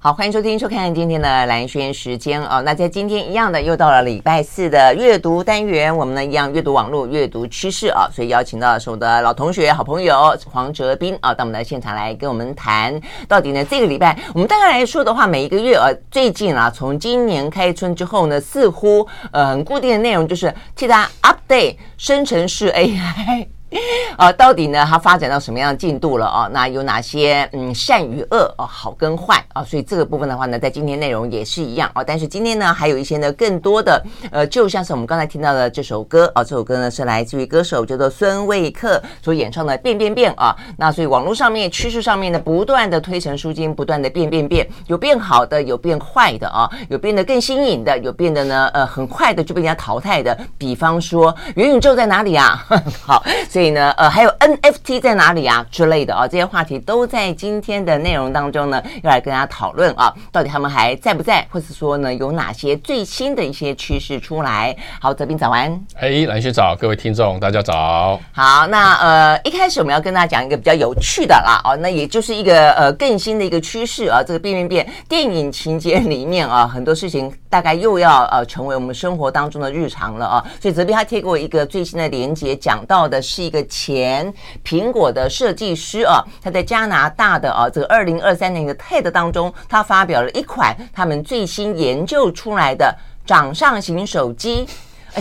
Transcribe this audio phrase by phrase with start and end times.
[0.00, 2.62] 好，欢迎收听、收看今天的兰轩时间哦。
[2.64, 23.48] 那在今天一样的，又到了礼拜四的阅读单元，我们呢一样阅读网络、阅读趋势啊，所以邀请到的是我的老同学、好朋友黄哲斌啊，到我们的现场来跟我们谈到底呢这个礼拜，我们大概来说的话，每一个月呃，最近啊，从今年开春之后呢，似乎呃很固定的内容就是替大家 update 生成式 AI。
[24.16, 26.48] 啊，到底呢，它发展到什么样的进度了啊？
[26.50, 29.62] 那有哪些嗯善与恶哦，好跟坏啊？
[29.62, 32.02] 所以这个部分的话呢，在今天内容也是一样啊。
[32.02, 40.56] 但是今天呢，还有一些呢更多的呃，就像是我们刚才听到的这首歌啊，这首歌呢是来自于歌手叫做孙卫克所演唱的《变变变》啊。
[40.78, 50.36] 那所以网络上面趋势上面呢，不断的推陈出新，不断的变变变，有变好的，有变坏的啊，有变得更新颖的，有变得呢呃很快的就被人家淘汰的。
[50.56, 52.66] 比方说元宇宙在哪里啊？
[53.02, 53.22] 好。
[53.70, 64.74] 呢，呃，还有 NFT 在哪里啊之类的啊，这些话题都在今天的内容当中呢，要来跟大家讨论啊，到底他们还在不在，或是说呢，有哪些最新的一些趋势出来？
[65.00, 65.68] 好，泽斌早安，
[66.00, 68.18] 哎，蓝轩早，各位听众大家早。
[68.32, 83.48] 好，那呃，一开始我们要跟大家讲一个比较有趣的啦，哦，那也就是一个呃更新的一个趋势啊，这个变变变电影情节里面啊，很多事情大概又要呃成为我们生活当中的日常了啊，所以哲斌他贴过一个最新的连接，讲到的是。
[83.48, 84.30] 一个前
[84.62, 94.68] 苹果的设计师啊，他在加拿大的啊这个二零二三年的 TED 当中，他发表了一款他们最新研究出来的掌上型手机。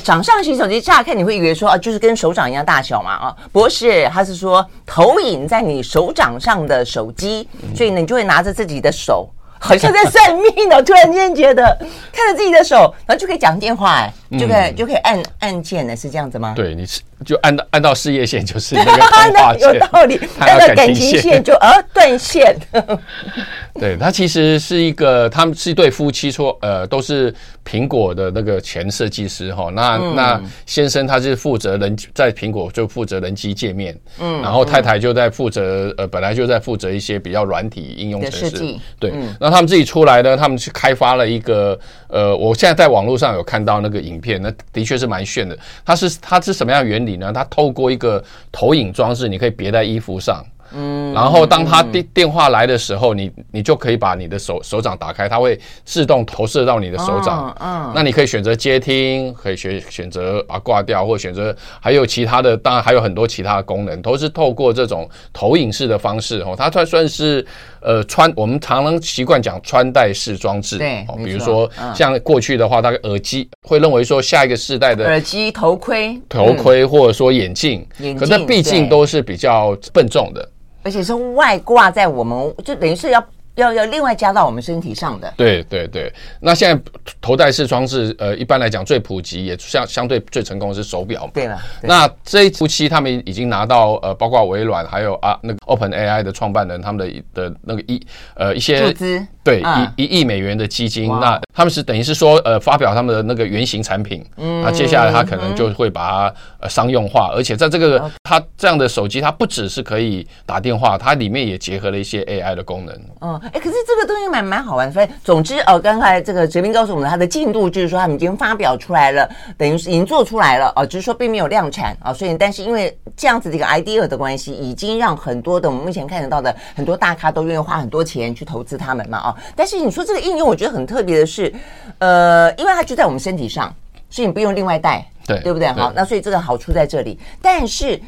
[0.03, 9.29] 掌上型手机乍看你会以为说啊，就是跟手掌一样大小嘛啊，不是，他是说投影在你手掌上的手机，所以呢，你就会拿着自己的手。
[9.59, 11.77] 好像在算命呢，突然间觉得
[12.11, 16.53] 看着自己的手，然后就可以讲电话，哎，就可以就可以按按键呢，是这样子吗？
[16.55, 20.19] 对，你是就按到按到事业线，就是那个 通话线，有道理。
[20.39, 22.55] 按到感情线就呃断线。
[23.79, 27.33] 对，他其实是一个，他们是一对夫妻，说呃都是
[27.63, 29.69] 苹果的那个前设计师哈。
[29.71, 45.57] 那那先生他是负责人，在苹果就负责人机界面，嗯，然后太太就在负责呃本来就在负责一些比较软体应用程式，对，那他们自己出来呢，他们去开发了一个呃，我现在在网络上有看到那个影片，那的确是蛮炫的。
[45.85, 47.31] 它是它是什么样的原理呢？
[47.33, 50.43] 它透过一个投影装置，你可以别在衣服上。
[50.73, 57.55] 嗯，然后当他电电话来的时候，你你就可以把你的手手掌打开，它会自动投射到你的手掌。
[57.61, 66.53] 嗯，那你可以选择接听，可以选选择啊挂掉，或选择还有其他的，当然还有很多其他的功能，都是透过这种投影式的方式哦。
[66.57, 67.47] 它算算是
[67.81, 70.77] 呃穿，我们常常习惯讲穿戴式装置。
[70.77, 80.49] 对，比如说像过去的话，大概耳机会认为说下一个世代的耳机、头盔、头盔或者说眼镜，可是毕竟都是比较笨重的。
[80.83, 83.21] 而且是外挂在我们，就等于是要
[83.57, 85.31] 要要另外加到我们身体上的。
[85.37, 86.81] 对对对，那现在
[87.21, 91.29] 头戴式装置，呃，一般来讲最普及也相相对最成功的是手表。
[91.33, 98.01] 对了，那这一夫妻他们已经拿到呃，包括微软还有啊那个 Open AI 的创办人他们的的那个一
[98.35, 98.95] 呃一些。
[99.43, 99.61] 对，
[99.95, 113.01] 一一亿美元的基金，那他们是等于是说，呃，发表他们的那个原型产品，嗯，那接下来他可能就会把它呃商用化，而且在这个它这样的手机，它不只是可以打电话，它里面也结合了一些 AI 的功能。
[113.21, 129.35] 嗯，哎，可是这个东西蛮蛮好玩，所以总之哦，刚才这个哲斌告诉我们，它的进度就是说他们已经发表出来了，等于是已经做出来了哦，只是说并没有量产啊，所以但是因为这样子的一个 idea 的关系，已经让很多的我们目前看得到的很多大咖都愿意花很多钱去投资他们嘛啊。
[129.55, 131.53] 但是你说这个应用，我觉得很特别的是，
[131.99, 133.73] 呃，因为它就在我们身体上，
[134.09, 135.67] 所以你不用另外带，对，对不对？
[135.73, 137.19] 好，那所以这个好处在这里。
[137.41, 138.01] 但是，哎，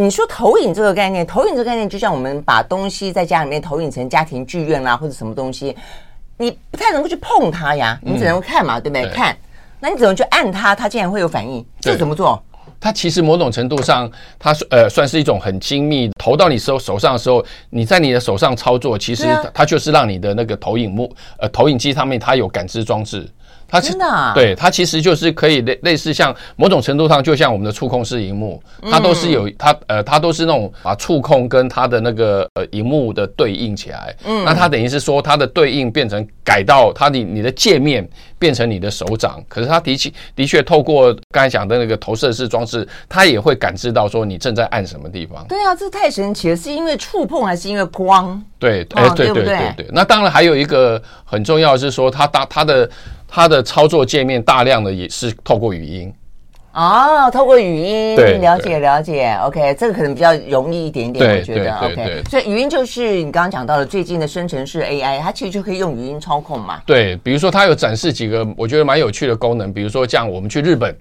[0.00, 5.76] 你说投影这个概念，投影这个概念，就像我们把东西在家里面投影成家庭剧院啦，或者什么东西，
[6.38, 9.02] 你不太能够去碰它呀，你只能看嘛，嗯、对不对？
[9.02, 9.36] 对看，
[9.78, 11.62] 那你只能去按它，它竟然会有反应？
[11.82, 12.42] 这怎么做？
[12.80, 23.28] 它其实某种程度上，它呃算是一种很精密，投到你手手上的时候，你在你的手上操作，其实它就是让你的那个投影幕呃投影机上面它有感知装置。
[23.70, 24.32] 它真的啊？
[24.34, 34.14] 对，它其实就是可以类类似像某种程度上，就像我们的触控式荧幕，它都是有它呃，它都是那种把触控跟它的那个呃荧幕的对应起来。
[34.24, 38.06] 嗯，那它等于是说它的对应变成改到它的你的界面
[38.38, 45.46] 变成你的手掌，可是它的确的确透过刚才讲的那个投射式装置，它也会感知到说你正在按什么地方。
[45.48, 48.42] 对啊，这太神奇了，是因为触碰还是因为光？
[48.58, 49.86] 对，哎，对对对对对。
[49.92, 52.90] 那当然还有一个很重要的是说，它当它的。
[53.30, 56.12] 它的操作界面大量的也是透过语音，
[56.74, 62.22] 哦，透过语音了解了解，OK，这个可能比较容易一点点，我觉得，OK。
[62.28, 66.82] 所以语音就是你刚刚讲到的最近的生成式 AI，它其实就可以用语音操控嘛。
[66.84, 70.94] 对，比如说它有展示几个我觉得蛮有趣的功能，比如说像我们去日本。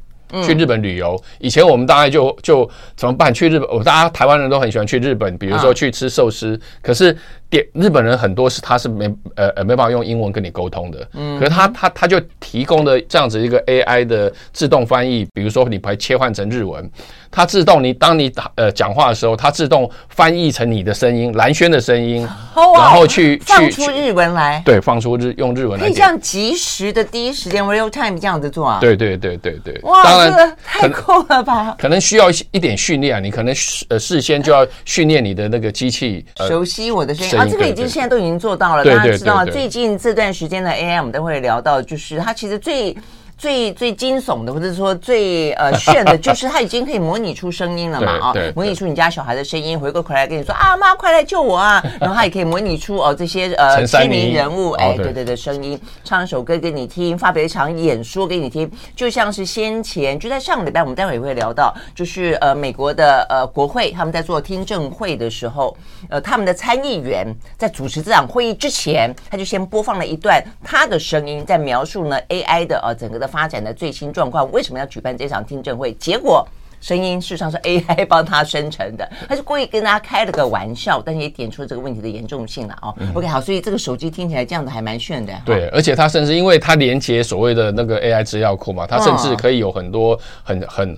[0.46, 3.34] 去日本旅游，以前我们大概就就怎么办？
[3.34, 6.56] 去日本，我大家台湾人都很喜欢去日本，比如说去吃寿司。
[6.84, 7.18] 可是
[7.50, 9.06] 点日本人很多是他是没
[9.36, 11.08] 呃呃没办法用英文跟你沟通的。
[11.14, 16.88] 嗯，可是他他他就提供的这样子一个 AI 的自动翻译，比如说你把它切换成日文，
[17.32, 24.62] 它自动你当你打呃讲话的时候，它自动翻译成你的声音，蓝轩的声音，然后去放出日文来。
[24.64, 25.86] 对，放出日用日文来。
[25.86, 28.78] 可以这样及时的第一时间 real time 这样子做啊？
[28.80, 29.80] 对对对对对。
[29.84, 30.20] 哇。
[30.20, 31.76] 这个太酷了吧！
[31.80, 33.56] 可能需要一点训练啊，你可能
[33.90, 37.46] 呃事先就要训练你的那个机器，熟悉我的声音啊。
[37.46, 42.96] 这个已经现在都已经做到了，大家知道最近这段时间的 AI，我们都会聊到，就是它其实最。
[43.40, 51.82] 最最惊悚的，或者说最呃 炫的，就是它已经可以模拟出声音了嘛啊，模拟出你家小孩的声音，回过头来跟你说啊妈，快来救我啊！
[52.02, 65.78] 然后它也可以模拟出哦这些呃知名人物哎对对的声音，唱一首歌给你听，发表一场演说给你听，就像是先前就在上个礼拜，我们待会也会聊到，就是呃美国的呃国会他们在做听证会的时候，
[66.10, 67.26] 呃他们的参议员
[67.58, 73.29] 在主持这场会议之前，他就先播放了一段他的声音，在描述呢 AI 的呃整个的。
[73.30, 75.94] 发展的最新状况，为什么要举办这场听证会？
[75.94, 76.46] 结果
[76.82, 82.96] 声音事实上是 AI 帮他生成的，他是故意跟大家开了个玩笑，但是也点出了这个问题的严重性了哦。
[83.14, 85.34] OK，好，所以这个手机听起来这样子还蛮炫的。
[85.46, 90.98] 对，而且它甚至因为它连接所谓的那个 AI 资料库嘛，它甚至可以有很多很很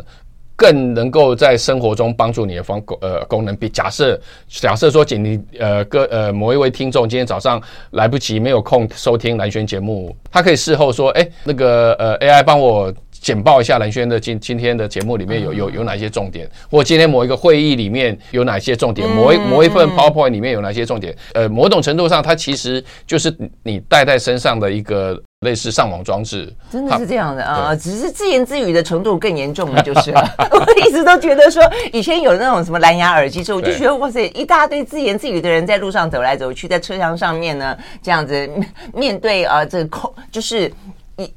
[0.61, 3.55] 更能够在生活中帮助你的方呃功能。
[3.55, 7.59] 比假设假设说，仅你呃个呃某一位听众今天早上
[7.91, 10.15] 来不及没有空收听蓝轩节目。
[10.31, 21.15] 他可以事后说，哎，那个呃，AI 帮我简报一下蓝轩的今今天的节目里面有有有哪些重点，或今天某一个会议里面有哪些重点，某一某一份 PowerPoint 里面有哪些重点。
[21.33, 26.53] 呃，某种程度上，它其实就是你带在身上的一个类似上网装置。
[26.71, 30.23] 真的是这样的啊，只是自言自语的程度更严重了， 就是了。
[30.51, 38.47] 我一直都觉得说，以前有那种什么蓝牙耳机之后，我就觉得哇塞，一大堆自言自语的人在路上走来走去，在车厢上面呢，这样子
[38.93, 40.13] 面对啊，这个空。
[40.31, 40.71] 就是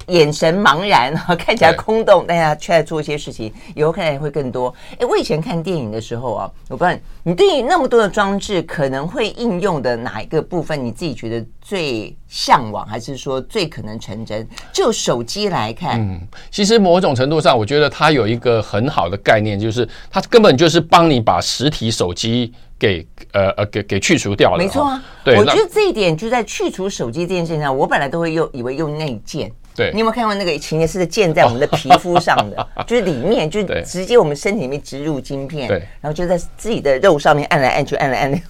[0.06, 4.74] 眼神茫然，看起来空洞，但他却在做一些事情，以后看来会更多。
[4.98, 14.46] 哎，我以前看电影的时候啊，我不知道你对于那么多的装置可能会应用的哪一个部分，你自己觉得最向往，还是说最可能成真？
[14.72, 16.20] 就手机来看，嗯，
[16.50, 22.52] 其实某种程度上，我觉得它有一个很好的概念，就是它根本就是帮你把实体手机。
[22.76, 25.02] 给呃呃给给去除掉了，没错啊。
[25.24, 29.50] 对，我觉得这一点就在去除手机这件事情上，我本来都会用以为用内建。
[29.74, 32.68] 对，你有没有看过那个情节是建在我们的皮肤上的？
[32.86, 38.42] 就是里面就直接我们身体里面植入晶片，对，然后就在自己的肉上面按来按去，按来按去。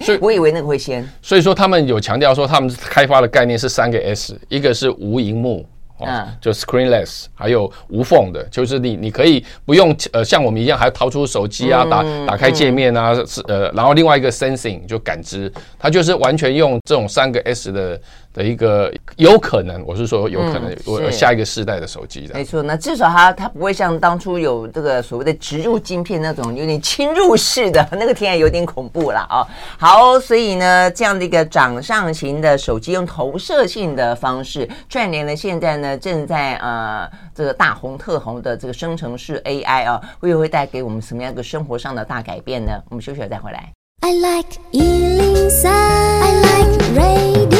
[0.00, 1.08] 所以 我以为那个会先。
[1.22, 5.66] 所以说他们有强调说，他们开发的概念是三个 S，一个是无荧幕。
[6.00, 18.00] 啊，就 screenless，还有无缝的，就是你你可以不用呃像我们一样，还要掏出手机啊，打打开界面啊，是呃，然后另外一个 sensing 就感知，它就是完全用这种三个 S 的。
[18.32, 22.62] 的一个有可能，我是说有可能，我下一个世代的手机的，没错。
[22.62, 29.42] 那至少它它不会像当初有这个所谓的植入晶片那种有点侵入式的那个，听起来有点恐怖了啊。
[29.78, 42.72] 好，所以呢，这样的一个掌上型的手机，用投射性的方式串联了现在呢正在呃这个大红特红的这个生成式 AI 啊，会不会带给我们什么样一个生活上的大改变呢？
[42.90, 43.72] 我们休息了再回来。
[44.02, 47.59] I like 103, I like radio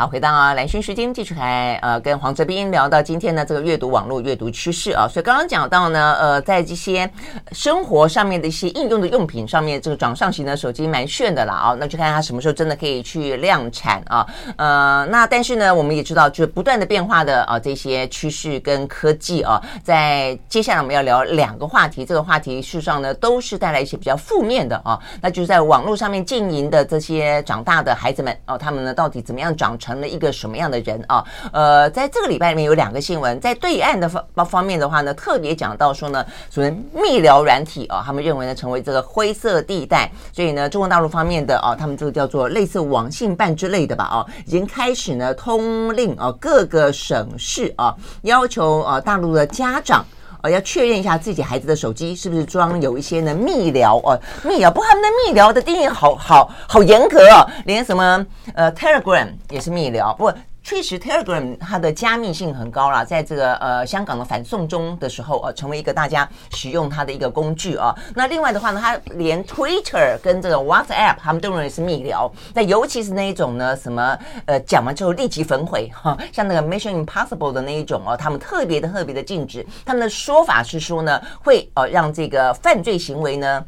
[0.00, 7.10] 好，回到啊，兰萱时间继续来呃，跟黄哲斌聊到今天的这个阅读网络阅读趋势啊，所以刚刚讲到呢，呃，在这些
[7.52, 14.26] 生活上面的一些应用的用品上面，这个掌上型的手机蛮炫的啦啊，那就看它什么时候真的可以去量产啊，
[14.56, 29.89] 呃，那但是呢，我们也知道，就是不断的变化的啊这些趋势跟科技啊，在接下来我们要聊两个话题，这个话题事实上呢都是带来一些比较负面的啊，那就是在网络上面经营的这些长大的孩子们哦，他们呢到底怎么样长成？
[29.90, 31.24] 成了一个什么样的人啊？
[31.52, 47.92] 呃，在这个礼拜里面有两个新闻，在对岸的方方面的话呢，特别讲到说呢，所谓密聊软体啊，他们认为呢成为这个灰色地带，所以呢，中国大陆方面的啊，他们这个叫做类似网信办之类的吧啊，已经开始呢通令啊各个省市啊，
[48.22, 50.04] 要求啊大陆的家长。
[50.42, 67.94] 呃，要确认一下自己孩子的手机是不是装有一些呢密聊哦，密聊，不过他们的密聊的定义好好好严格哦，连什么呃 Telegram 也是密聊，不过确实 Telegram 它的加密性很高啦，在这个呃香港的反送中的时候，呃，成为一个大家使用它的一个工具啊。
[68.14, 72.30] 那另外的话呢，它连 Twitter 跟这个 WhatsApp 他们都认为是密聊。
[72.54, 79.66] 那尤其是那一种呢，什么呃讲完之后立即焚毁 哈，像那个 Mission Impossible 的那一种哦，他们特别的特别的禁止。
[79.84, 83.64] 他们的说法是说呢，会呃让这个犯罪行为呢。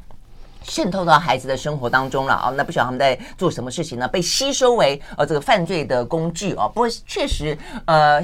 [0.65, 4.09] 渗透到孩子的生活当中了啊，那不晓得他们在做什么事情呢？
[4.09, 6.67] 被吸收为呃这个犯罪的工具啊。
[6.69, 8.23] 不过确实呃。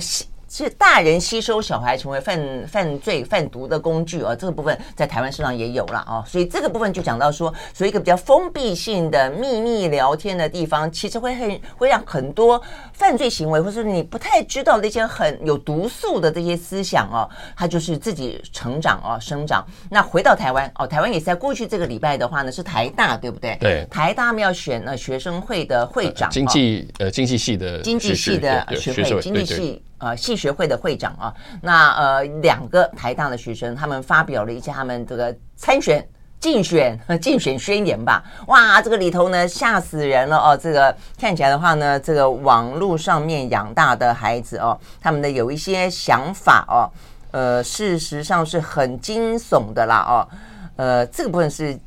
[0.59, 12.61] 是大人吸收小孩成为犯犯罪贩毒的工具啊，这个部分在台湾市场也有了啊，所以这个部分就讲到说，所以一个比较封闭性的秘密聊天的地方，其实会很会让很多
[12.93, 19.65] 犯罪行为，或是你不太知道的一些很有毒素的这些思想哦，它就是自己成长哦，生长。
[19.89, 23.57] 那回到台湾哦，台湾也是在过去这个礼拜的话呢，是台大对不对？
[23.61, 29.83] 对，台大们要选那学生会的会长，经济呃经济系的经济系的学会，经济系。
[29.99, 36.07] 呃，系学会的会长啊，那呃，两个台大的学生，他们发表了一下他们这个参选、
[36.41, 38.23] 竞选、竞选宣言吧。
[38.47, 40.57] 哇，这个里头呢，吓死人了哦！
[40.57, 46.91] 这个看起来的话呢，这个网络上面养大的孩子哦，他们的有一些想法哦，
[47.33, 50.29] 呃，事实上是很惊悚的啦哦。
[50.77, 51.79] 呃，这个部分是。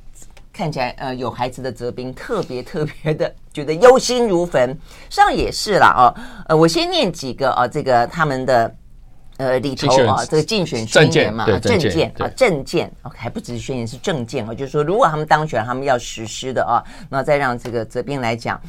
[0.54, 4.76] 看起来呃有孩子的泽斌特别特别的觉得忧心如焚，实
[5.10, 6.04] 际上也是啦哦，
[6.48, 8.76] 呃我先念几个啊这个他们的
[9.38, 18.62] 呃里头啊这个竞选宣言嘛证件啊证件啊还不只是宣言是证件啊，就是说如果他们当选他们要实施的啊，那再让这个泽斌来讲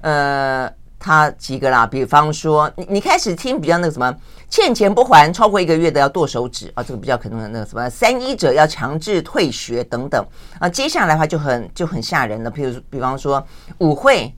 [0.00, 0.72] 呃。
[1.02, 4.14] 他几个啦，比方说，你你开始听比较那个什么，
[4.50, 10.22] 欠钱不还超过一个月的要剁手指啊，这个比较可能的那个什么，三一者要强制退学等等
[10.58, 10.68] 啊。
[10.68, 13.42] 接下来的话就很就很吓人了，比如比方说
[13.78, 14.30] 舞会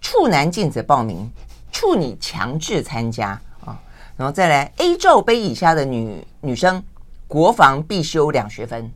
[0.00, 1.28] 处男禁止报名，
[1.72, 3.30] 处女强制参加
[3.64, 3.76] 啊，
[4.16, 6.80] 然后再来 A 罩杯以下的女女生
[7.26, 8.88] 国防必修两学分，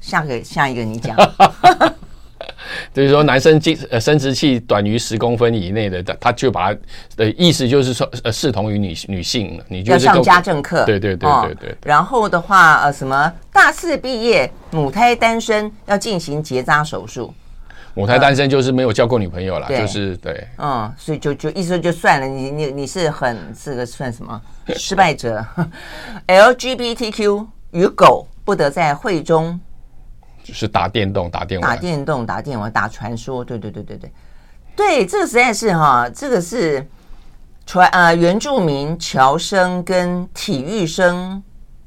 [0.00, 1.14] 下个下一个你讲。
[2.94, 6.80] 就是说，男生经呃生殖器短于十公分以内的，他就把它
[7.16, 9.64] 的意思就是说，呃，视同于女女性了。
[9.68, 11.76] 你就要上家政课，对对对对对。
[11.84, 17.32] 然后的话，呃，什么大四毕业母胎单身要进行结扎手术？
[17.94, 20.46] 母胎单身就是没有交过女朋友了，就是对。
[20.58, 24.40] 嗯，所以就就意思就算了，你你你是很是个算什么
[24.76, 25.44] 失败者？
[26.28, 29.60] LGBTQ 与狗不得在会中。
[30.52, 34.12] 是打电动、打电玩、打电动、打电玩、打传说，对对对对对，
[34.76, 36.86] 对，这个实在是哈，这个是
[37.66, 41.42] 传呃原住民侨生跟体育生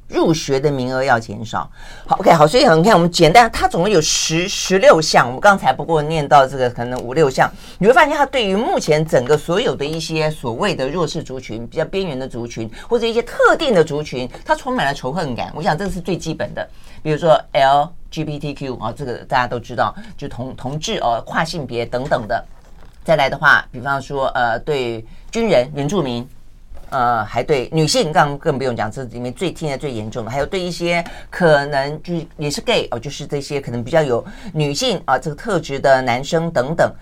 [0.07, 1.69] 入学的名额要减少。
[2.05, 15.51] 好，OK，好，所以你看我们简单，它总共有十十六项，我们刚才不过念到这个可能五六项，你会发现它对于目前整个所有的一些所谓的弱势族群、比较边缘的族群或者一些特定的族群，它充满了仇恨感。
[15.55, 16.69] 我想这个是最基本的，
[17.01, 17.89] 比如说 L。
[18.13, 22.45] GBTQ 啊，这个大家都知道，就同同志哦，跨性别等等的。
[23.03, 26.25] 再来的话，比方说呃，对军人、原住民，
[26.89, 36.93] 呃，还对女性，更更不用讲，这里面最听的最严重的，还有对一些可能就是也是 gay 哦，就是这些可能比较有女性啊这个特质的男生等等。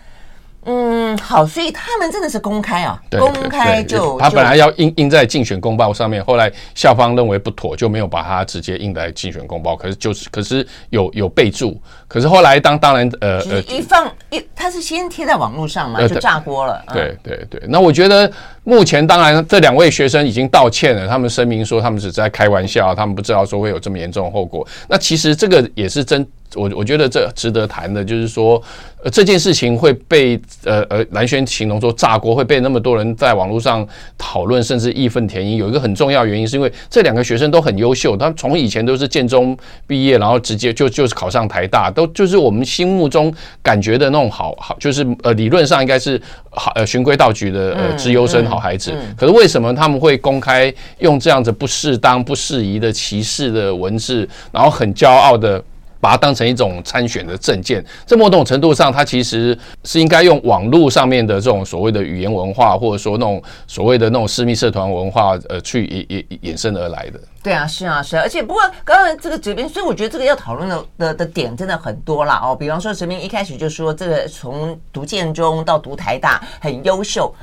[0.65, 9.75] 嗯，好，所以他们真的是公开啊，对公开就他本来要印印在竞选公报上面，后来校方认为不妥，就没有把它直接印在竞选公报。
[9.75, 11.81] 可是就是，可是有有备注。
[12.07, 16.83] 可是后来当当然呃呃一放一，他是先贴在网络上嘛，就炸锅了。
[16.93, 18.31] 对对对，对，那我觉得
[18.63, 24.67] 目前当然这两位学生已经道歉了，他们声明说他们只是在开玩笑，他们不知道说会有这么严重的后果。
[24.87, 26.27] 那其实这个也是真。
[26.55, 28.61] 我我觉得这值得谈的，就是说，
[29.03, 35.55] 呃，这件事情会被呃呃蓝轩形容说炸锅，会被那么多人在网络上讨论，甚至义愤填膺。
[35.55, 48.93] 有一个很重要原因，是因为这两个学生都很优秀，他们从以前都是建中毕业，然后直接就就是考上台大，都就是我们心目中感觉的那种好好，就是呃理论上应该是好呃循规蹈矩的呃资优生好孩子。
[49.15, 55.63] 可是为什么他们会公开用这样子不适当、不适宜的歧视的文字，然后很骄傲的？
[56.01, 67.19] 把它当成一种参选的证件，在某种程度上，它其实是应该用网络上面的这种所谓的语言文化，或者说那种所谓的那种私密社团文化，呃，去衍衍衍生而来的。
[67.43, 68.21] 对啊，是啊，是啊。
[68.23, 72.55] 而且不过刚刚这个这边，所以我觉得这个要讨论的的的点真的很多啦哦。
[72.55, 77.33] 比方说，这边一开始就说这个从读建中到读台大很优秀。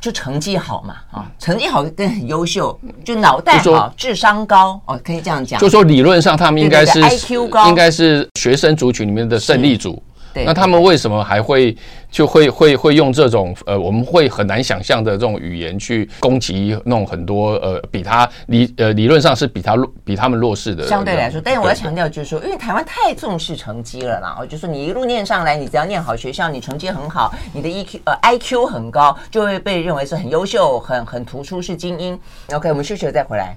[0.00, 5.60] 就成绩好嘛，啊，成绩好跟很优秀，就脑袋好，智商高，哦，可以这样讲。
[5.60, 10.02] 就说理论上他们应该是 IQ 高，应该是学生族群里面的胜利组。
[10.32, 11.76] 对，那他们为什么还会
[12.10, 20.86] 就会会会用这种呃，我们会很难想象的这种语言去攻击那种很多呃比他理呃理论上是比他弱比他们弱势的。
[20.86, 32.18] 相对来说，但是我要强调就是说，因为台湾太重视成绩了啦，哦就是说你一路念上来，你只要念好学校，你成绩很好，你的 EQ 呃 IQ 很高，就会被认为是很优秀、很很突出是精英。
[32.52, 33.56] OK，我们休息了再回来。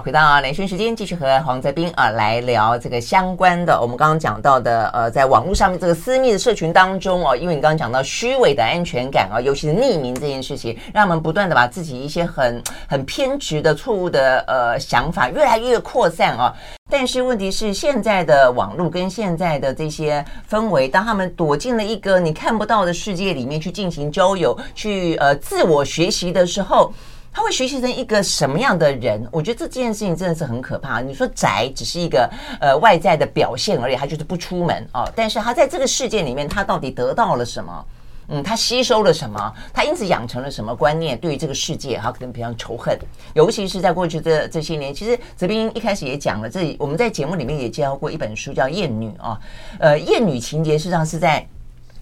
[0.00, 3.80] 回到啊，连线时间，继续和黄泽斌啊来聊这个相关的。
[3.80, 16.54] 我们刚刚讲到的，呃，在网络上面这个私密的社群当中哦，因为你刚刚讲到虚伪的安全感啊，尤其是匿名这件事情，让我们不断的把自己一些很很偏执的错误的呃想法越来越扩散啊。
[16.88, 26.92] 但是问题是，现在的网络跟现在的这些氛围，当他们躲进了一个你看不到的世界里面去进行交友、去呃自我学习的时候。
[27.36, 29.22] 他会学习成一个什么样的人？
[29.30, 31.02] 我觉得这件事情真的是很可怕。
[31.02, 32.26] 你说宅只是一个
[32.62, 35.06] 呃外在的表现而已，他就是不出门哦。
[35.14, 37.84] 但是他在这个世界里面，他到底得到了什么？
[38.28, 39.52] 嗯，他吸收了什么？
[39.70, 41.18] 他因此养成了什么观念？
[41.18, 42.98] 对于这个世界，他可能比较仇恨。
[43.34, 49.38] 尤其是在过去这这些年，其实泽斌一开始也讲了，这我们在节目里面也介绍过一本书，叫《厌女》啊。
[49.78, 51.46] 呃，厌女情节实际上是在。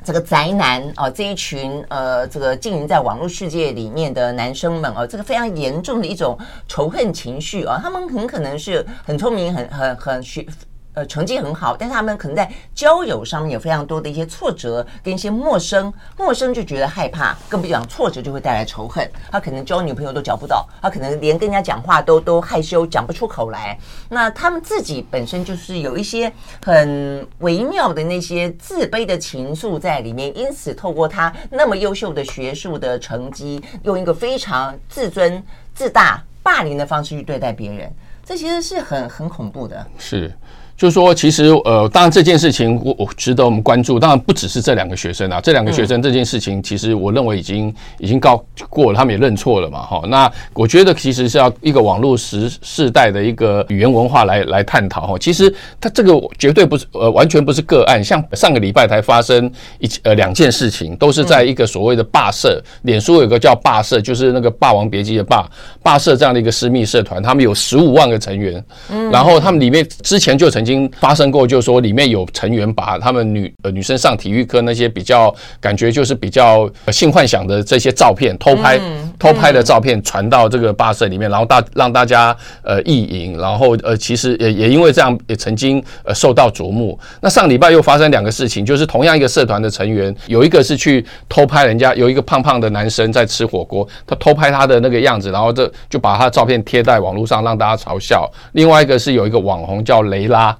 [0.04, 10.46] 这个宅男啊，这一群呃，这个经营在网络世界里面的男生们啊，这个非常严重的一种仇恨情绪啊，他们很可能是很聪明、很很很学。
[10.94, 19.10] 呃，成绩很好，但是他们可能在交友上面有非常多的一些挫折，跟一些陌生，陌生就觉得害怕，更不讲挫折就会带来仇恨。
[19.30, 23.76] 他可能交女朋友都交不到，他可能连跟人家讲话都都害羞，讲不出口来。
[24.08, 26.32] 那他们自己本身就是有一些
[26.64, 35.42] 很微妙的那些自卑的情愫在里面，因此透过他那么优秀的学术的成绩，用一个非常自尊、
[35.74, 37.92] 自大、霸凌的方式去对待别人，
[38.24, 39.86] 这其实是很很恐怖的。
[39.98, 40.32] 是。
[40.76, 43.96] 就是说，其实呃，当然这件事情我我值得我们关注。
[43.96, 50.02] 当然不只是这两个学生啊，这两个学生这件事情，其实我认为已经已经告过了，他们也认错了嘛，哈。
[50.08, 55.16] 那我觉得其实是要一个网络时世代的一个语言文化来来探讨哈。
[55.16, 65.48] 其实他这个绝对不是呃完全不是个案，像上个礼拜才发生一呃两件事情，都是在一个所谓的霸社，脸书有个叫霸社，就是那个霸王别姬的霸
[65.84, 68.64] 霸社这样的一个私密社团，他们有十五万成员，
[69.12, 70.64] 然后他们里面之前就曾。
[70.64, 78.80] 经发生过，就是说里面有成员把他们女呃女生上体育课那些比较感觉就是比较性幻想的这些照片偷拍，
[79.18, 86.98] 偷拍的照片传到这个霸社里面，然后大让大家呃意淫，然后呃其实也也因为这样也曾经呃受到瞩目。
[87.20, 98.30] 那上礼拜又发生两个事情，就是同样一个社团的成员，有一个是去偷拍人家，有一个胖胖的男生在吃火锅，他偷拍他的那个样子，然后这就把他的照片贴在网络上让大家嘲笑。
[98.52, 100.56] 另外一个是有一个网红叫雷拉。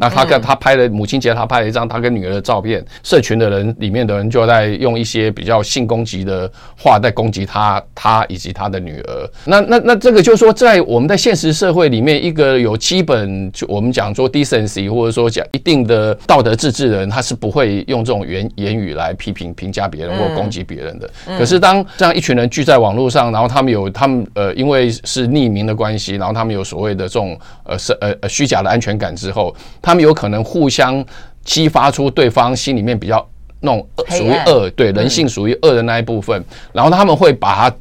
[0.00, 2.84] 那他跟他拍了母亲节，他拍了一张他跟女儿的照片。
[3.02, 9.30] 社群的人里面的人就在用一些比较性攻击的话在攻击他，他以及他的女儿。
[9.44, 21.10] 那那那这个就是说，在我们在现实社会里面，一个有基本就我们讲说 decency 或者说讲一定的道德自治的人，他是不会用这种言言语来批评评价别人或攻击别人的。
[21.36, 29.52] 可是当这样一群人聚在网络上，然后他们有他们呃，因为是匿名的关系，然后他们有所谓的这种呃是呃呃虚假的安全感之后。
[29.88, 31.02] 他们有可能互相
[31.42, 33.26] 激发出对方心里面比较
[33.60, 37.76] 那种属于恶，对人性属于恶的那一部分，然后他们会把它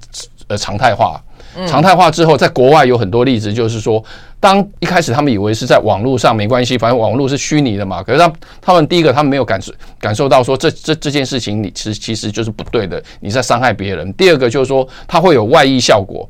[0.47, 1.21] 呃常态化，
[1.67, 4.01] 常态化之后，在国外有很多例子，就是说，
[4.39, 14.13] 当一开始他们以为是在网络上没关系，反正网络是虚拟的嘛，可是他他们第一个他们没有感受感受到说这这这件事情你其实其实就是不对的，你在伤害别人。
[14.13, 16.25] 第二个就是说，它会有外溢效果。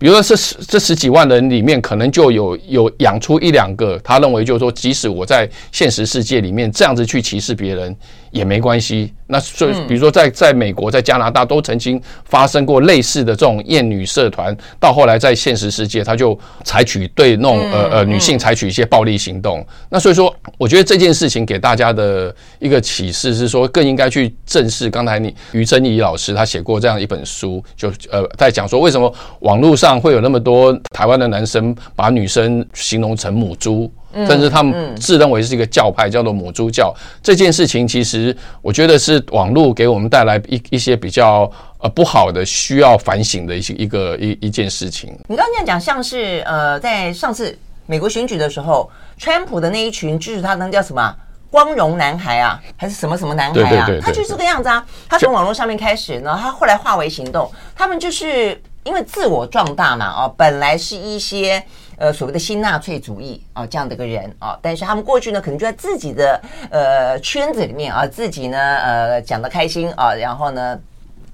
[0.00, 7.94] 比如说，这十这十几万人里面，可能就有有养出一两个，他认为就是说，即使我在现实世界里面这样子去歧视别人
[8.30, 9.14] 也没关系。
[9.26, 19.64] 那所以，比如说在在美国、在加拿大都曾经发生过类似的这种厌女社团，到后来在现实世界，他就采取对那种呃呃女性采取一些暴力行动。
[19.88, 24.90] 那所以说，我觉得这件事情给大家的一个启示是说，更应该去正视。
[24.90, 30.00] 刚才你于珍怡老师他写过这样一本书，就呃在讲说为什么网络上。
[30.00, 36.94] 会有那么多台湾的男生把女生形容成母猪，甚至他们自认为是一个教派，叫做母猪教。
[37.22, 45.10] 这件事情其实我觉得是网络给我们带来一一些比较呃不好的、需要反省的一些一个一一件事情。
[45.28, 51.14] 你刚刚这样讲，像是呃在上次美国选举的时候，川普的那一群支持他，那叫什么
[51.50, 53.88] 光荣男孩啊，还是什么什么男孩啊？
[54.02, 54.84] 他就是这个样子啊。
[55.08, 58.60] 他从网络上面开始，然后他后来化为行动，他们就是。
[58.82, 61.62] 因为自我壮大嘛，哦，本来是一些
[62.00, 70.80] 呃所谓的新纳粹主义啊这样的一个人啊，但是他们过去呢可能就在自己的呃圈子里面啊，自己呢呃讲得开心啊，然后呢。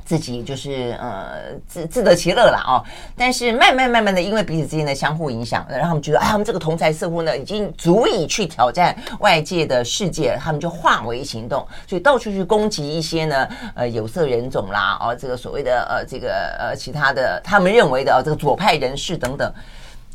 [0.06, 2.78] 自己就是呃自自得其乐了哦，
[3.16, 19.52] 但是慢慢慢慢的，因为彼此之间的相互影响，让他们觉得，哎，他们这个同侪似乎呢已经足以去挑战外界的世界，他们就化为行动，所以到处去攻击一些呢呃有色人种啦，哦这个所谓的呃这个呃其他的他们认为的哦这个左派人士等等，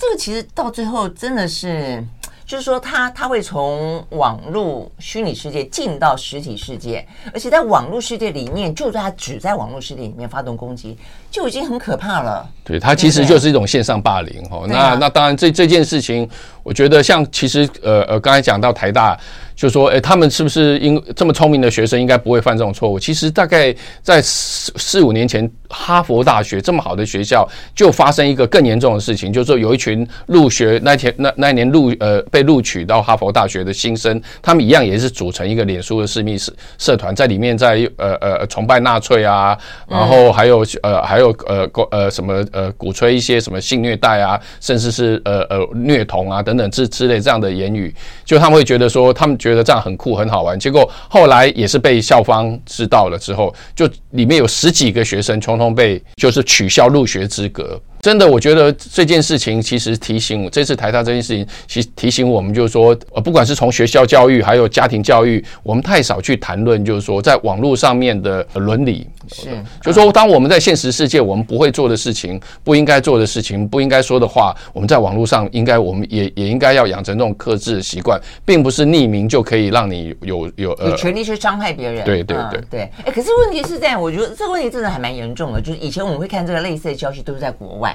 [0.02, 2.04] 这个其实到最后真的是。
[2.52, 10.98] 就是说他，他他会从网络虚拟世界进到实体世界，而且在网络世界里面，就算他只在网络世界里面发动攻击，
[11.32, 12.46] 就已经很可怕了。
[12.66, 14.66] 对，他其实就是一种线上霸凌哈。
[14.68, 16.30] 那那当然，这这件事情，
[16.62, 19.18] 我觉得像其实呃呃，刚才讲到台大。
[19.54, 23.00] 就说，哎，他们是不是因这么聪明的学生应该不会犯这种错误？
[23.00, 39.56] 其实大概在四四五年前，哈佛大学这么好的学校就发生一个更严重的事情，就是说有一群入学那天那那一年入呃被录取到哈佛大学的新生，他们一样也是组成一个脸书的私密社社团，在里面在呃呃崇拜纳粹啊，
[39.88, 47.94] 然后还有呃还有呃呃什么呃鼓吹一些什么性虐待啊，甚至是呃呃虐童啊等等之之类这样的言语，
[48.26, 49.52] 就他们会觉得说他们觉。
[49.52, 57.78] 得这样很酷很好玩，结果后来也是被校方知道了之后，就里面有十几个学生统统被就是取消入学资格。
[58.02, 69.08] 真的，我觉得这件事情其实提醒这次台大这件事情，其实提醒我们，就是说，呃，不管是从学校教育还有家庭教育，我们太少去谈论，就是说，在网络上面的伦理。
[69.32, 69.50] 是，
[69.82, 82.04] 就是说，当我们在现实世界我们不会做的事情、不应该做的事情、不应该说的话，我们在网络上应该，我们也也应该要养成这种克制的习惯，并不是匿名就可以让你有有呃有权利去伤害别人。
[82.04, 82.82] 对对对对。
[83.06, 87.91] 哎，可是问题是在，我觉得这个问题真的还蛮严重的，就是以前我们会看这个类似的消息，都是在国外。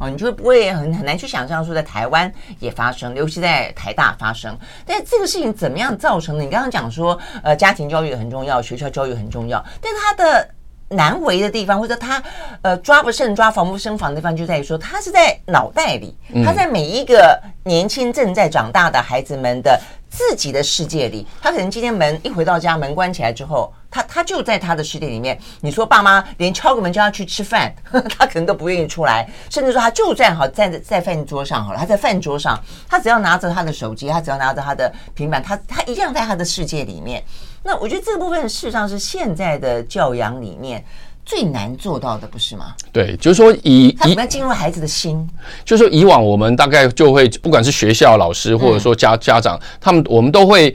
[0.00, 4.58] 哦，你就不会很很难去想象说在台湾也发生，尤其在台大发生。
[4.86, 6.42] 但这个事情怎么样造成的？
[6.42, 10.48] 你刚刚讲说，呃，家庭教育很重要，学校教育很重要，但是它的
[10.90, 12.22] 难为的地方，或者他
[12.62, 23.72] 呃抓不胜抓、防不胜防的地方，就在于说，他是在脑袋里，他在每一个年轻正在长大的孩子们的自己的世界里，他可能今天门一回到家，门关起来之后。
[23.92, 27.74] 他他就在他的世界里面，你说爸妈连敲个门叫他去吃饭，
[28.16, 32.56] 他可能都不愿意出来，甚至说他就站好站在在饭桌上好了，他在饭桌上，
[32.88, 37.20] 他只要拿着他的手机，他只要拿着他的平板，他他一样在他的世界里面。
[37.62, 40.84] 那我觉得这个部分事实上是现在的教养里面
[41.24, 42.74] 最难做到的，不是吗？
[42.92, 45.28] 对，就是说以他怎么样进入孩子的心？
[45.64, 50.74] 就是说以往我们大概就会，不管是学校老师或者说家家长，他们我们都会。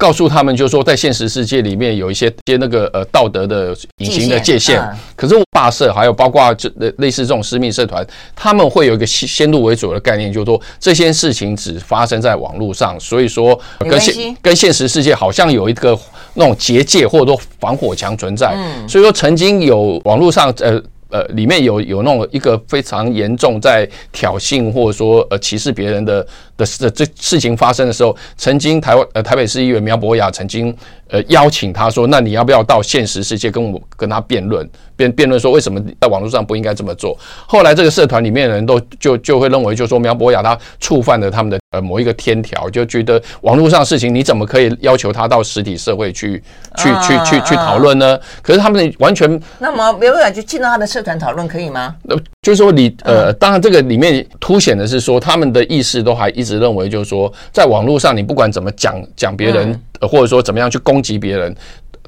[0.00, 4.82] 告诉他们，就是说，在现实世界里面有一些些那个呃道德的隐形的界限。
[5.14, 15.94] 可是霸社还有包括这类似这种私密社团，他们会有一个先先入为主的概念，就是说这些事情只发生在网络上，所以说跟现跟现实世界好像有一个
[16.32, 18.56] 那种结界或者说防火墙存在。
[18.88, 20.82] 所以说曾经有网络上呃。
[21.10, 30.74] 呃，里面有有那种一个非常严重在挑衅或者说呃歧视别人的的事这事情发生的时候，曾经台湾呃台北市议员苗博雅曾经
[31.08, 34.68] 呃邀请他说，那你要不要到现实世界跟我跟他辩论？
[35.00, 37.16] 辩辩论说为什么在网络上不应该这么做？
[37.46, 46.42] 后来这个社团里面的人都就就会认为，就说苗博雅他触犯了他们的呃某一个天条，就觉得网络上的事情你怎么可以要求他到实体社会去
[46.76, 48.18] 去去去去讨论呢？
[48.42, 51.96] 可是他们完全那么苗博雅就进到他的社团讨论可以吗？
[52.08, 61.56] 呃，就是说你呃，当然这个里面凸显的是说他们的意识都还一直认为，就是说在网络上你不管怎么讲讲别人，或者说怎么样去攻击别人。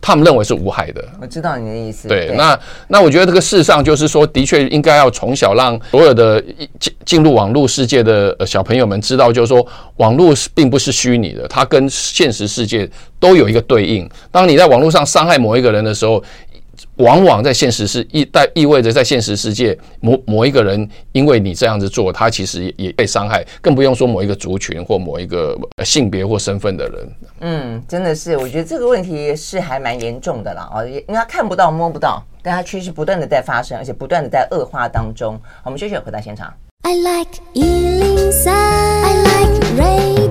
[0.03, 1.03] 他们认为是无害的。
[1.21, 2.09] 我知道你的意思。
[2.09, 6.43] 对，那那我觉得这个事上就是说，的确应该要从小让所有的
[6.79, 9.65] 进进入网络世界的小朋友们知道，就是说
[9.97, 14.07] 网络并不是虚拟的，它跟现实世界都有一个对应。
[14.31, 16.23] 当你在网络上伤害某一个人的时候，
[16.97, 27.09] 往往在现实是意带意味着在现实世界某某一个人因为你这样子做，他其实也被伤害，更不用说某一个族群或某一个性别或身份的人。
[27.41, 35.41] 嗯，真的是，我觉得这个问题是还蛮严重的啦啊，因为他看不到摸不到，但他确实不断的在发生，而且不断的在恶化当中。
[35.65, 36.53] 我们继续回到现场。
[36.83, 40.22] I like 103, I like radio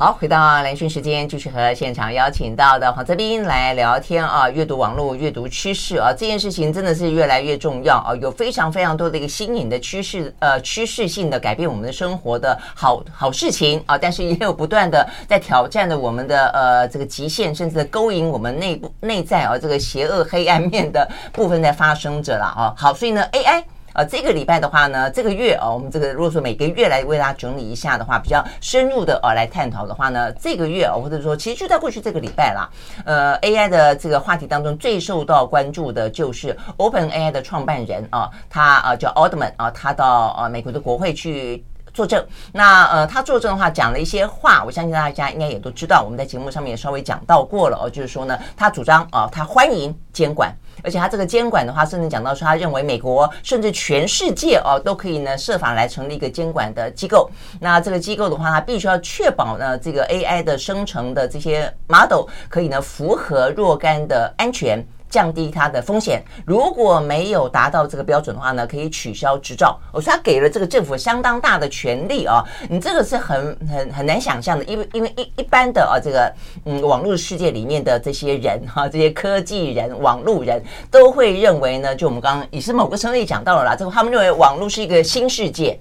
[0.00, 4.48] 好，回到兰萱时间，继续和现场邀请到的黄泽斌来聊天啊。
[4.48, 22.72] 阅读网络，阅读趋势啊，这件事情真的是越来越重要啊，有非常非常多的一个新颖的趋势，呃，趋势性的改变我们的生活的好好事情啊，但是也有不断的在挑战的我们的呃这个极限，甚至勾引我们内部内在啊这个邪恶黑暗面的部分在发生着了啊。
[22.74, 23.62] 好，所以呢，AI。
[23.92, 32.68] 呃，这个礼拜的话呢，这个月啊、我们这个如果说每个月来为大家整理一下的话，比较深入的呃来探讨的话呢，这个月啊、或者说其实就在过去这个礼拜啦，
[33.04, 41.64] 呃，AI 的这个话题当中最受到关注的就是 OpenAI 的创办人啊，他啊叫 Altman 啊，他到呃美国的国会去。
[41.92, 57.30] 作证，那呃，他作证的话讲了一些话，我相信大家应该也都知道，我们在节目上面也稍微讲到过了哦，就是说呢，他主张啊、他欢迎监管，而且他这个监管的话，甚至讲到说，他认为美国甚至全世界哦、都可以呢设法来成立一个监管的机构。
[57.60, 64.84] 那这个机构的话，它必须要确保呢，这个 AI 的生成的这些 model 可以呢符合若干的安全。
[65.10, 69.78] 降低它的风险，如果没有达到这个标准的话呢，可以取消执照。
[69.92, 76.32] 我说他给了这个政府相当大的权力啊，你这个是很很很难想象的，因为因为一一般的啊这个
[76.64, 85.78] 嗯网络世界里面的这些人哈，这些科技人、网络人都会认为呢，就我们刚刚也是某个程度也讲到了啦，这个他们认为网络是一个新世界。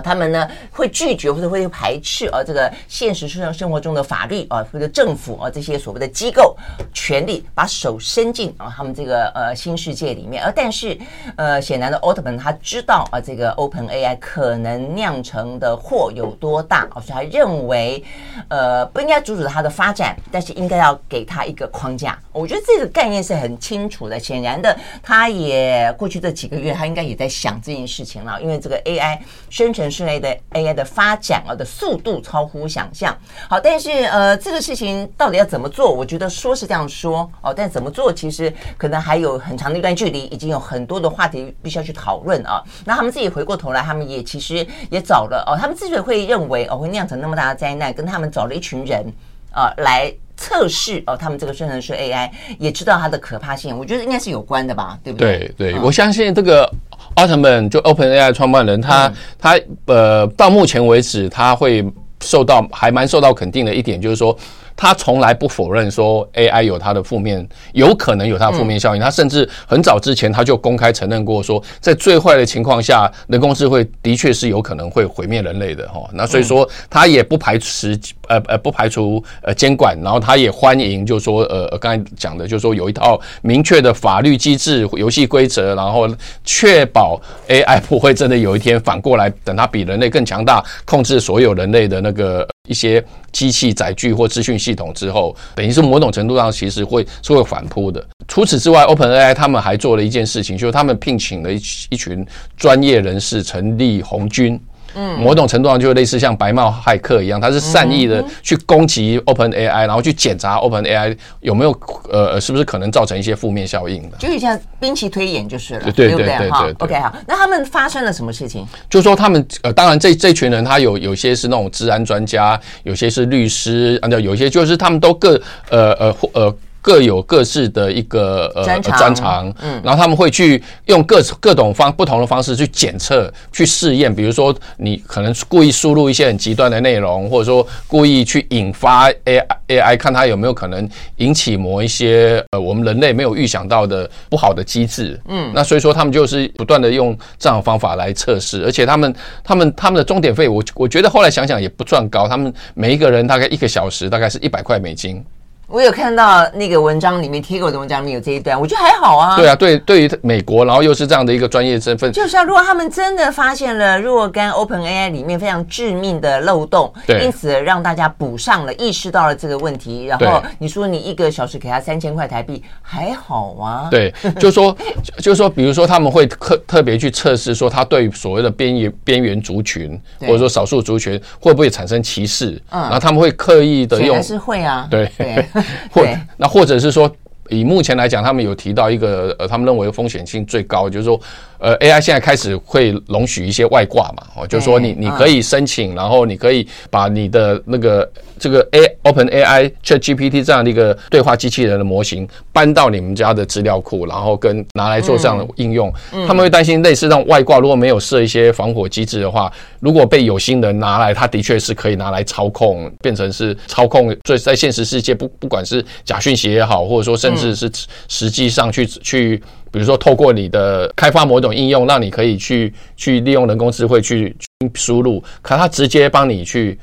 [0.00, 6.56] 他们呢会拒绝或者会排斥啊，这个现实生生活中的法律啊，或者政府啊这些所谓的机构
[6.92, 10.98] 权力把手伸进啊他们这个呃新世界里面，而但是
[11.36, 18.02] 呃显然的奥特曼他知道啊这个 Open AI 可能酿成的祸有多大啊，所以他认为
[18.48, 22.18] 呃不应该阻止他的发展，但是应该要给他一个框架。
[22.32, 33.16] 我觉得这个概念是很清楚的，显然的他也过去这几个月他应该也在想这件事情了，因为这个 AI 生成城市类的 AI 的发展啊的速度超乎想象。
[33.48, 35.92] 好，但是呃，这个事情到底要怎么做？
[35.92, 42.60] 我觉得说是这样说哦，但怎么做其实可能还有很长的一段距离，已经有很多的话题必须要去讨论啊。
[42.84, 49.06] 那他们自己回过头来，他们也其实也找了哦，他们之所以会认为哦会酿成那么大的灾难，跟他们找了一群人
[49.52, 55.54] 啊来测试哦，他们这个生成式 AI 也知道它的可怕性，我觉得应该是有关的吧，对不对？
[55.56, 56.68] 对对，我相信这个。
[57.16, 61.84] 奥特曼就 OpenAI 创办人，他他呃，到目前为止，他会
[62.22, 64.34] 受到还蛮受到肯定的一点，就是说。
[64.76, 69.00] 他从来不否认说 AI 有它的负面，有可能有它的负面效应。
[69.00, 76.00] 他甚至很早之前他就公开承认过说，在最坏的情况下，人工智慧的确是有可能会毁灭人类的哈。
[76.12, 77.88] 那所以说他也不排除
[78.28, 86.06] 呃呃不排除呃监管，然后他也欢迎，就是说呃刚才讲的，就是说有一套明确的法律机制、游戏规则，然后
[86.44, 92.46] 确保 AI 不会真的有一天反过来，等它比人类更强大，控制所有人类的那个。
[92.66, 98.04] 一些机器载具或资讯系统之后，等于是某种程度上其实会是会反扑的。
[98.28, 102.26] 除此之外，OpenAI 他们还做了一件事情，就是他们聘请了一一群
[102.56, 104.60] 专业人士成立红军。
[104.96, 111.80] 嗯，某种程度上就类似像白帽骇客一样，他是善意的去攻击 OpenAI，然后去检查 OpenAI 有没有
[112.10, 116.74] 呃是不是可能造成一些负面效应的，就是像兵棋推演就是了，对对对对对。
[116.78, 118.66] OK 好，那他们发生了什么事情？
[118.88, 126.56] 就是说他们呃，当然这这群人他有有些是那种治安专家，有些是律师，按照有些就是他们都各呃呃或呃。
[126.86, 134.14] 呃各有各自的一个呃专长，嗯，然后他们会去用各各种方不同的方式去检测、去试验。
[134.14, 145.20] 比如说，你可能故意输入一些很极端的内容，或者说故意去引发 AI AI，看它有没有可能引起某一些呃我们人类没有预想到的不好的机制。
[145.26, 155.24] 嗯，那所以说他们就是不断的用这样的方法来测试，而且他们他们他们的钟点费，我我觉得后来想想也不算高，他们每一个人大概一个小时大概是一百块美金。
[155.68, 159.36] 我有看到那个文章里面贴过的文章里面有这一段，我觉得还好啊。
[159.36, 173.88] 对啊，对，对于美国，然后又是这样的一个专业身份，就是啊，如果他们真的发现了若干 OpenAI 里面非常致命的漏洞，对，因此让大家补上了，意识到了这个问题，然后你说你一个小时给他三千块台币，还好啊。
[173.90, 174.76] 对，就是说，
[175.18, 185.10] 就是说，比如说他们会特特别去测试，说他对所谓的边缘边缘族群或者说少数族群会不会产生歧视，嗯，然后他们会刻意的用，还是会啊，对。
[185.16, 185.44] 对
[185.90, 187.10] 或那或者是说，
[187.48, 191.20] 以目前来讲，他们有提到一个呃，他们认为风险性最高，就是说。
[191.58, 194.26] 呃，AI 现在开始会容许一些外挂嘛？
[194.36, 198.06] 哦，就是说你你可以申请，然后你可以把你的那个
[198.38, 205.92] 这个 A OpenAI ChatGPT 这样的一个对话机器人的模型搬到你们家的资料库，然后跟拿来做这样的应用。
[206.26, 214.14] 他们会担心类似这种外挂，如果没有设一些防火机制的话，如果被有心人拿来，他的确是可以拿来操控，变成是操控。
[214.24, 217.70] 所以在现实世界，不不管是假讯息也好，或者说甚至是
[218.08, 219.42] 实际上去去。
[219.72, 224.34] 比如说，透过你的开发某种应用，让你可以去去利用人工智慧去
[224.74, 226.78] 输入，可它直接帮你去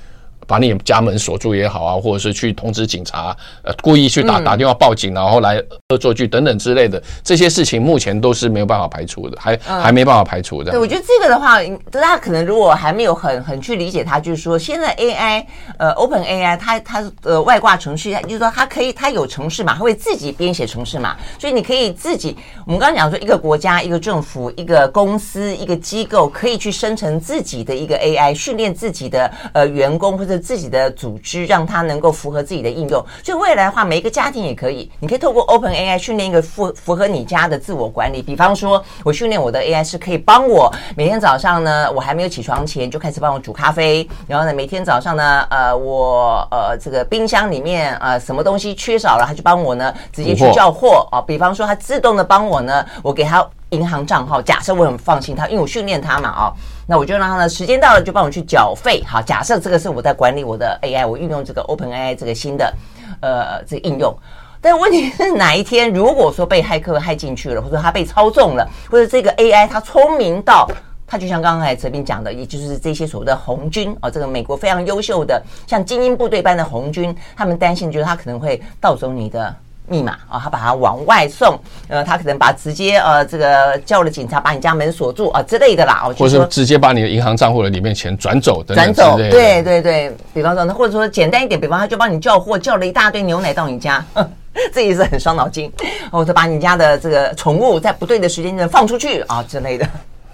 [0.47, 10.71] 把你家门锁住也好啊，或者是去通知警察，呃，故意去打打电话报警，然后来恶作剧等等之类的这些事情，目前都是没有办法排除的，还还没办法排除的。
[10.71, 15.45] 对，我觉得这个的话，大家可能如果还没有很很去理解它，就是说现在 AI，
[15.77, 30.32] 呃，Open AI，它它呃外挂程序，就是说它可以它有程式码，它会自己编写程式码，所以你可以自己，我们刚刚讲说一个国家、一个政府、一个公司、一个机构可以去生成自己的一个 AI，训练自己的呃员工或者。
[30.37, 38.21] 自己的组织让它能够符合自己的应用，所以未来的话，每一个家庭也可以，你可以透过 Open AI 训练一个符符合你家的自我管理。
[38.21, 51.21] 比方说，我训练我的 AI 是可以帮我每天早上呢，我还没有起床前就开始帮我煮咖啡，然后呢，每天早上呢，呃，我呃这个冰箱里面呃什么东西缺少了，它就帮我呢直接去叫货啊。
[51.21, 56.53] 比方说，它自动的帮我呢，我给它银行账号，假设我很放心它，因为我训练它嘛啊。
[56.85, 59.03] 那我就让他呢，时间到了就帮我去缴费。
[59.05, 62.73] 好，假设这个是我在管理我的 AI，我运用这个 OpenAI 这个新的
[63.21, 64.13] 呃这个应用。
[64.61, 70.67] 但问题是哪一天如果说被骇客骇进去了，或者他被操纵了，或者这个 AI 它聪明到
[71.05, 79.55] 它就像刚才哲斌讲的，也就是这些所谓的红军啊，这个美国非常优秀的像精英部队般的红军，他们担心就是他可能会盗走你的。
[79.87, 94.03] 密码啊，他把它往外送，呃，他可能把直接呃这个叫了警察把你家门锁住啊之类的啦，或者是直接把你的银行账户的里面钱转走等等，转走，对对对，比方说，或者说简单一点，比方他就帮你叫货，叫了一大堆牛奶到你家，
[94.73, 95.71] 这也是很伤脑筋，
[96.11, 99.87] 或者把你家的这个宠物在不对的时间内放出去啊之类的。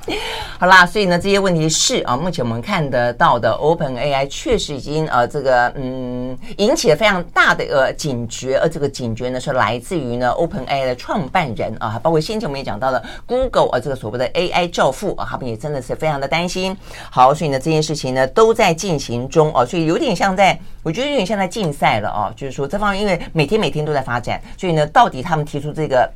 [0.57, 6.18] 好啦，所以呢，这些问题是啊，目前我们看得到的 Open AI 确实已经呃，这个嗯，
[6.57, 16.75] 引起了非常大的呃警觉，而这个警觉呢是来自于呢 Open AI 的创办人啊，包括先前我们也讲到了 Google 啊，这个所谓的 AI 教父啊，他们也真的是非常的担心。
[17.09, 26.09] 好，所以呢，这件事情呢都在进行中哦，所以有点像在，我觉得有点像在竞赛了哦，就是说这方面因为每天每天都在发展，所以呢，到底他们提出这个。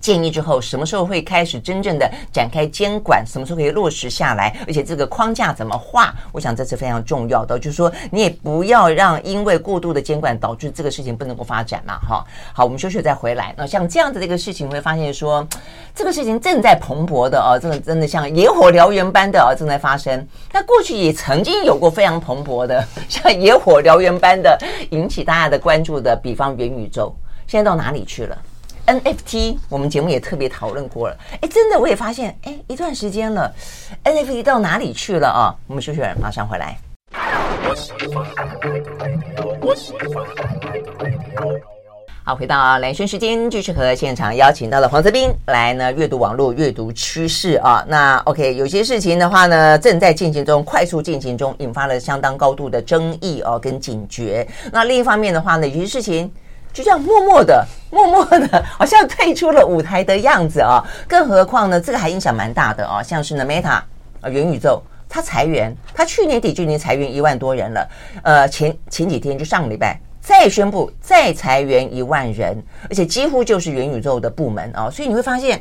[0.00, 3.24] 建议之后，什么时候会开始真正的展开监管？
[3.26, 4.56] 什么时候可以落实下来？
[4.66, 6.14] 而且这个框架怎么画？
[6.32, 7.58] 我想这是非常重要的。
[7.58, 11.98] 就是说，你也不要让因为过度的监管导致这个事情不能够发展嘛。
[11.98, 13.54] 哈，好，我们休息再回来。
[13.56, 15.46] 那像这样子的一个事情，会发现说，
[15.94, 20.26] 这个事情正在蓬勃的啊，真的真的像野火燎原般的啊正在发生。
[20.52, 24.56] 那过去也曾经有过非常蓬勃的， 像野火燎原般的
[24.90, 27.12] 引起大家的关注的，比方元宇宙，
[27.46, 28.38] 现在到哪里去了
[28.86, 31.16] ？NFT，我们节目也特别讨论过了。
[31.40, 33.52] 哎，真的，我也发现，哎，一段时间了
[34.04, 35.54] ，NFT 到哪里去了啊？
[35.66, 36.78] 我们休息会儿，马上回来。
[42.24, 47.84] 好，回到兰萱时间，继续和现场邀请到了黄泽斌来呢，阅读网络，阅读趋势啊。
[47.88, 54.46] 那 OK，有些事情的话呢，正在进行中，快速进行中，引发了相当高度的争议哦，跟警觉。
[54.72, 56.32] 那另一方面的话呢，有些事情。
[56.76, 60.84] 就这样默默的、默默的，好像退出了舞台的样子啊！
[61.08, 63.80] 更何况呢，这个还影响蛮大的啊，像是呢，Meta
[64.20, 67.88] 啊，元宇宙，它裁员，它去年底就已经裁员一万多人了，
[68.22, 75.58] 呃，前前几天就上个礼拜再宣布再裁员一万人，而且几乎就是元宇宙的部门啊，所以你会发现。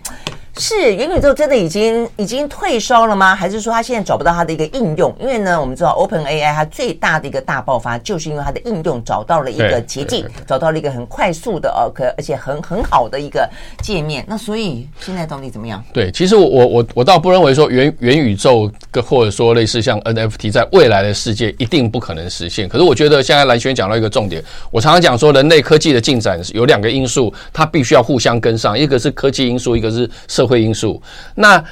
[0.57, 3.35] 是元宇宙真的已经已经退烧了吗？
[3.35, 5.13] 还是说它现在找不到它的一个应用？
[5.19, 13.49] 因为呢，我们知道 Open AI 它最大的一个大爆发，就是因为它的应用找到了一个捷径，找到了一个很快速的哦，可而且很很好的一个
[13.81, 14.23] 界面。
[14.29, 15.83] 那所以现在到底怎么样？
[15.91, 22.69] 对，其实我我我我倒不认为说元元宇宙跟或者说类似像 NFT 在未来的世界一定不可能实现。
[22.69, 24.41] 可是我觉得现在蓝轩讲到一个重点，
[24.71, 30.44] 我常常讲说人类科技的进展有两个因素，它必须要互相跟上，一个是科技因素，一个是社。
[30.45, 31.01] 社会因素，
[31.33, 31.63] 那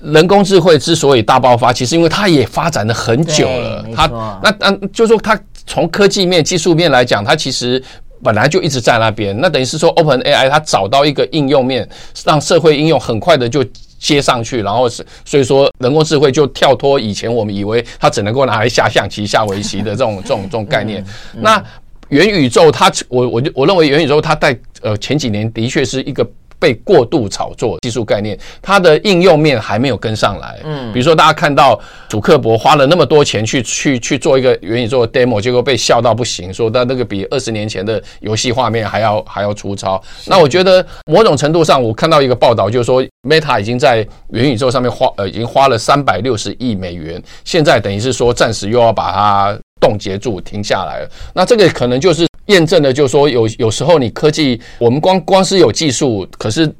[0.00, 3.86] 人工智慧之所以大爆发，其实因为它也发展了很久了。
[3.94, 4.06] 它
[4.42, 7.82] 那那就是说，它从科技面、技术面来讲，它其实
[8.22, 9.38] 本来就一直在那边。
[9.40, 11.88] 那等于是说，Open AI 它找到一个应用面，
[12.24, 13.64] 让社会应用很快的就
[13.98, 21.04] 接上去，然后是所以说人工智慧就跳脱以前我们以为它只能够拿来下象棋、下围棋的这种 这种这种概念。
[21.32, 21.62] 那
[22.08, 26.28] 元宇宙它，我我我认为元宇宙它在呃前几年的确是一个。
[26.58, 30.60] 被过度炒作技术概念，它的应用面还没有跟上来。
[30.64, 40.02] 嗯，比如说大家看到主克伯花了那么多钱去去去做一个元宇宙的 demo，结果被笑到不行，说他那个比二十年前的游戏画面还要还要粗糙。
[40.26, 51.10] 那我觉得某种程度上，我看到一个报道，就是说 Meta 已经在元宇宙上面花呃已经花了三百六十亿美元，现在等于是说暂时又要把它冻结住停下来了。
[51.34, 52.26] 那这个可能就是。
[52.46, 56.72] 验证的就是说，有有时候你科技，我们光光是有技术，可是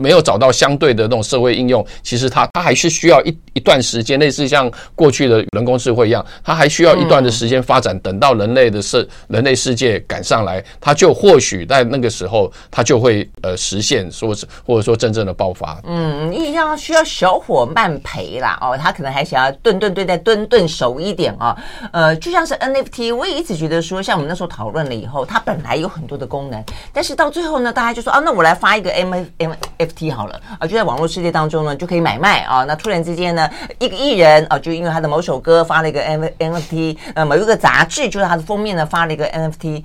[0.00, 15.78] 没有找到相对的那种社会应用，其实它它还是需要一一段时间，类似像过去的人工智慧一样，它还需要一段的时间发展，等到人类的世人类世界赶上来，它就或许在那个时候，它就会呃实现，说是或者说真正的爆发。
[15.84, 32.64] 嗯，一样需要小火慢培啦，哦，他可能还想要炖炖炖再炖炖熟一点啊、哦，呃，就像是 NFT，我也一直觉得说，像我们那时候讨论了以后，它本来有很多的功能，但是到最后呢，大家就说啊，那我来发一个 M M F T 好了啊，就在网络世界当中呢，就可以买卖啊。
[32.64, 39.84] 那突然之间呢，一个艺人啊，就因为他的某首歌发了一个 N NFT，呃，某一个杂志就是他的封面呢发了一个 N F T，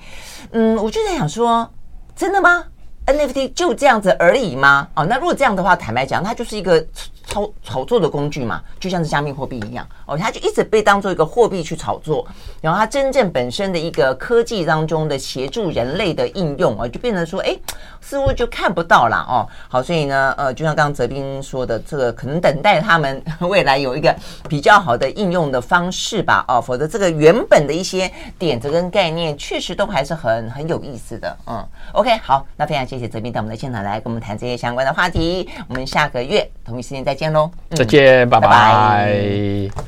[0.52, 1.70] 嗯，我就在想说，
[2.16, 2.64] 真的吗
[3.06, 4.88] ？N F T 就这样子而已吗？
[4.96, 6.86] 哦，那如果这样的话，坦白讲，它就是一个。
[7.28, 12.26] 操炒作的工具嘛，就像是加密货币一样哦，它就一直被当做一个货币去炒作，
[12.62, 17.58] 然后它真正本身的一个科技当中的协助人类的应用啊，就变成说，哎，
[18.00, 19.48] 似乎就看不到了哦。
[19.68, 24.16] 好，所以呢，呃，就像刚刚泽斌说的，这个可能等待他们 未来有一个
[24.48, 31.36] 比较好的应用的方式吧，哦，否则这个原本的一些点子跟概念，确实都还是很很有意思的。
[31.48, 37.15] 嗯，OK，好，那非常谢谢泽斌到我们的现场来跟我们谈这些相关的话题，我们下个月同一时间再。
[37.16, 38.48] 见喽，再见，拜拜。
[38.48, 38.50] 拜
[39.76, 39.86] 拜。